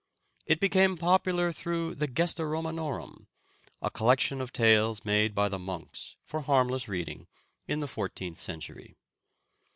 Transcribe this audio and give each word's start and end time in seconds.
It 0.47 0.59
became 0.59 0.97
popular 0.97 1.51
through 1.51 1.93
the 1.93 2.07
"Gesta 2.07 2.43
Romanorum," 2.43 3.27
a 3.83 3.91
collection 3.91 4.41
of 4.41 4.51
tales 4.51 5.05
made 5.05 5.35
by 5.35 5.47
the 5.47 5.59
monks 5.59 6.15
for 6.23 6.41
harmless 6.41 6.87
reading, 6.87 7.27
in 7.67 7.81
the 7.81 7.87
fourteenth 7.87 8.39
century. 8.39 8.95